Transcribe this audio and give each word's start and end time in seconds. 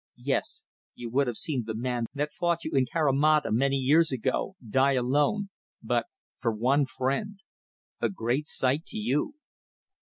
Yes; 0.17 0.63
you 0.95 1.11
would 1.11 1.27
have 1.27 1.37
seen 1.37 1.63
the 1.67 1.75
man 1.75 2.07
that 2.15 2.33
fought 2.33 2.63
you 2.63 2.71
in 2.71 2.87
Carimata 2.87 3.51
many 3.51 3.75
years 3.75 4.11
ago, 4.11 4.55
die 4.67 4.93
alone 4.93 5.49
but 5.83 6.07
for 6.39 6.51
one 6.51 6.87
friend. 6.87 7.37
A 7.99 8.09
great 8.09 8.47
sight 8.47 8.83
to 8.87 8.97
you." 8.97 9.35